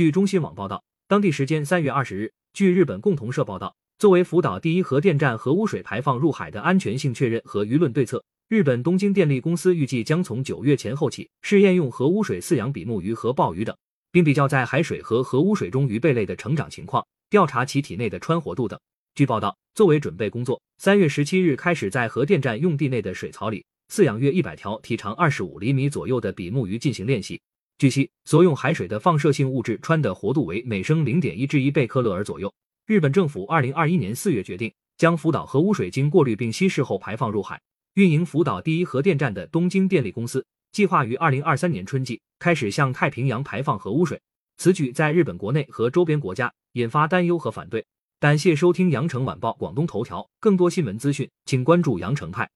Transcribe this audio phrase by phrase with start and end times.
[0.00, 13.76] 据中新网报道，当地时间三月二十日，据日本共同社报道，作为福岛第一核电站核污水排放入海的安全性确认和舆论对策，日本东京电力公司预计将从九月前后起试验用核污水饲养比目鱼和鲍鱼等，
[14.10, 18.80] 并比较在海水和核污水中鱼贝类的成长情况，调查其体内的氚活度等。
[19.14, 27.38] 据报道，作为准备工作，三月十七日开始在核电站用地内的水槽里饲养约一百条体长二十五厘米左右的比目鱼进行练习。
[27.80, 32.52] 据悉，所用海水的放射性物质氚的活度为每升零点一至一贝克勒尔左右。
[32.84, 37.58] 日本政府二零二一年四月决定，将福岛核污水经过滤并稀释后排放入海。
[37.94, 44.20] 运营福岛第一核电站的东京电力公司计划于二零二三年春季开始向太平洋排放核污水。
[44.58, 47.82] 此举在日本国内和周边国家引发担忧和反对。
[48.18, 52.50] 感谢收听羊城晚报广东头条，更多新闻资讯，请关注羊城派。